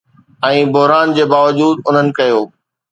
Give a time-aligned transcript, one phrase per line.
[0.49, 2.43] ۽ بحران جي باوجود، انهن ڪيو